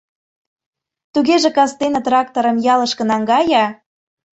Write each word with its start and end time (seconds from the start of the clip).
—Тугеже 1.13 1.49
кастене 1.57 1.99
тракторым 2.05 2.57
ялышке 2.73 3.03
наҥгае. 3.11 3.65